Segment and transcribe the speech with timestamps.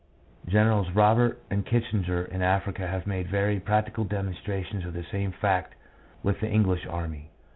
[0.47, 5.75] Generals Roberts and Kitchener in Africa have made very practical demonstrations of the same fact
[6.23, 7.29] with the English army.